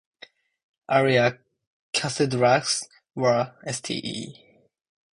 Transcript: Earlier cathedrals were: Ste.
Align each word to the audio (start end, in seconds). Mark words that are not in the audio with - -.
Earlier 0.89 1.39
cathedrals 1.93 2.89
were: 3.13 3.53
Ste. 3.71 4.35